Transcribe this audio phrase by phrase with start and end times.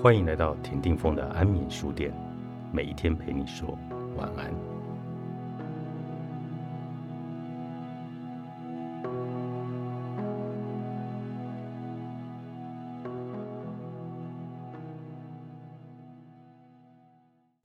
[0.00, 2.12] 欢迎来到田定峰的安眠书店，
[2.72, 3.78] 每一天陪你说
[4.16, 4.52] 晚安。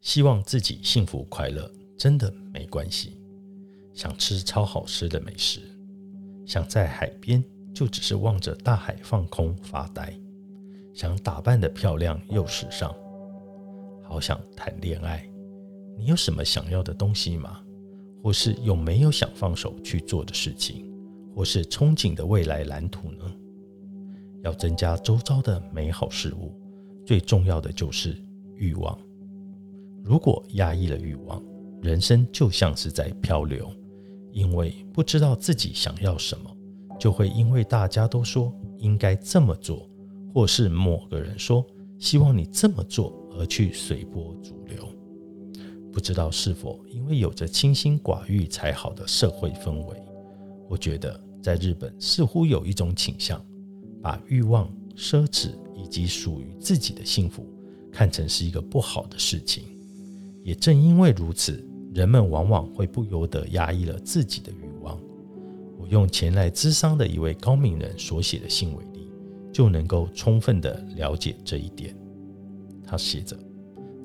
[0.00, 3.20] 希望自己幸福快乐，真的没关系。
[3.92, 5.60] 想吃超好吃的美食，
[6.44, 10.12] 想在海边就只是望着大海放空发呆，
[10.94, 12.94] 想打扮的漂亮又时尚，
[14.04, 15.28] 好想谈恋爱。
[15.98, 17.60] 你有什么想要的东西吗？
[18.22, 20.90] 或是有没有想放手去做的事情，
[21.34, 23.30] 或是憧憬的未来蓝图呢？
[24.42, 26.54] 要增加周遭的美好事物，
[27.04, 28.16] 最重要的就是
[28.54, 28.96] 欲望。
[30.02, 31.42] 如果压抑了欲望，
[31.82, 33.68] 人生就像是在漂流。
[34.32, 36.50] 因为不知道自己想要什么，
[36.98, 39.88] 就会因为大家都说应该这么做，
[40.34, 41.64] 或是某个人说
[41.98, 44.86] 希望你这么做而去随波逐流。
[45.92, 49.96] 不知道是否因为有着清心寡欲才好的社会氛围，
[50.68, 53.40] 我觉得在日本似乎有一种倾向，
[54.02, 57.46] 把欲望、奢侈以及属于自己的幸福
[57.92, 59.62] 看成是一个不好的事情。
[60.42, 61.64] 也正因为如此。
[61.94, 64.98] 人们往往会不由得压抑了自己的欲望。
[65.78, 68.84] 我用前来咨商的一位高明人所写的信为，
[69.54, 71.96] 就能够充分的了解这一点。
[72.84, 73.38] 他写着：“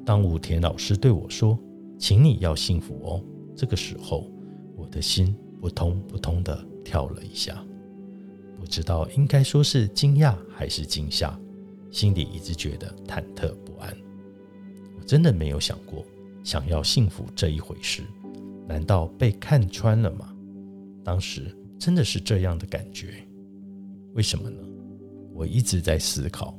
[0.06, 1.59] 当武田老师对我说
[1.97, 3.23] ‘请你要幸福哦’，
[3.56, 4.31] 这个时候，
[4.78, 7.61] 我的心扑通扑通的跳了一下，
[8.59, 11.38] 不知道应该说是惊讶还是惊吓，
[11.91, 13.91] 心里一直觉得忐忑不安。
[14.97, 16.06] 我真的没有想过。”
[16.41, 18.02] 想要幸福这一回事，
[18.66, 20.34] 难道被看穿了吗？
[21.03, 23.13] 当时真的是这样的感觉。
[24.13, 24.58] 为什么呢？
[25.40, 26.54] 我一直在思考，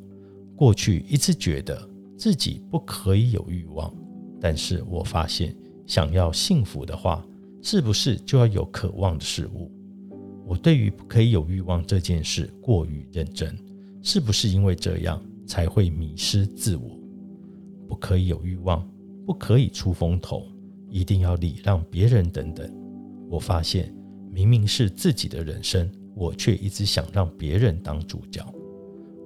[0.56, 3.94] 过去一直觉得自己不可以有欲望，
[4.40, 5.54] 但是我发现，
[5.86, 7.22] 想要幸福的话，
[7.60, 9.70] 是不是就要有渴望的事物？
[10.46, 13.54] 我对于不可以有欲望这件事过于认真，
[14.00, 16.98] 是不是因为这样才会迷失自我？
[17.86, 18.82] 不可以有欲望。
[19.26, 20.44] 不可以出风头，
[20.88, 22.68] 一定要礼让别人等等。
[23.28, 23.94] 我发现
[24.32, 28.44] 明明是自己的人生，我却一直想让别人当主角。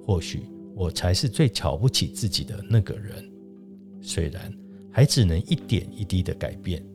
[0.05, 0.43] 或许
[0.75, 3.29] 我才是最瞧不起自己的那个人。
[4.01, 4.53] 虽然
[4.91, 6.85] 还只能一点一滴的改变，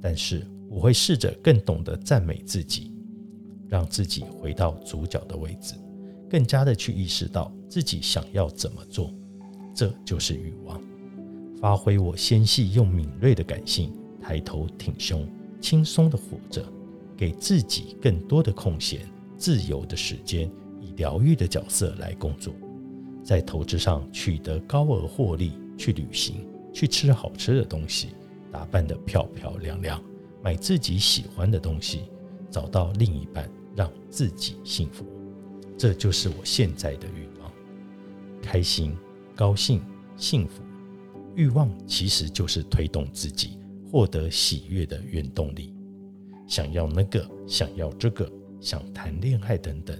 [0.00, 2.90] 但是我会试着更懂得赞美自己，
[3.68, 5.74] 让自己回到主角的位置，
[6.28, 9.12] 更加的去意识到自己想要怎么做。
[9.74, 10.80] 这就是欲望。
[11.60, 15.28] 发挥我纤细又敏锐的感性，抬头挺胸，
[15.60, 16.64] 轻松的活着，
[17.16, 19.00] 给自己更多的空闲、
[19.36, 20.50] 自由的时间，
[20.96, 22.54] 疗愈的角色来工作，
[23.22, 28.08] 在投资上取得高额获利，去旅行，去吃好吃的东西，
[28.50, 30.02] 打扮得漂漂亮亮，
[30.42, 32.02] 买自己喜欢的东西，
[32.50, 35.04] 找到另一半，让自己幸福。
[35.76, 37.52] 这就是我现在的欲望：
[38.40, 38.96] 开心、
[39.34, 39.82] 高兴、
[40.16, 40.62] 幸福。
[41.34, 43.58] 欲望其实就是推动自己
[43.90, 45.74] 获得喜悦的原动力。
[46.46, 48.30] 想要那个，想要这个，
[48.60, 49.98] 想谈恋爱等等，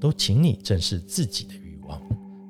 [0.00, 2.00] 都请你正视自己的欲望，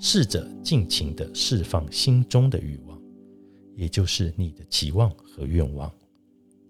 [0.01, 3.01] 试着尽情的释放心中的欲望，
[3.75, 5.93] 也就是你的期望和愿望。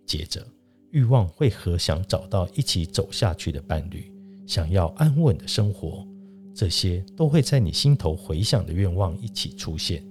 [0.06, 0.46] 接着，
[0.90, 4.12] 欲望会和想找到一起走下去的伴侣，
[4.46, 6.06] 想要安稳的生活，
[6.54, 10.02] 这些都会在你心头回响的愿望一起出现。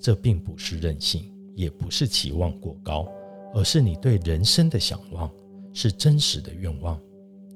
[0.00, 3.08] 这并不是任性，也不是期望过高，
[3.54, 5.30] 而是你对人生的向往，
[5.72, 7.00] 是真实的愿望。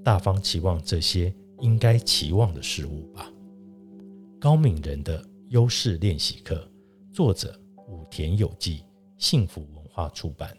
[0.02, 3.32] 大方期望这些应该期望的事物吧。
[4.40, 6.68] 高敏人的优势练习课，
[7.12, 7.58] 作者
[7.88, 8.84] 武田有纪，
[9.16, 10.54] 幸福文化出版。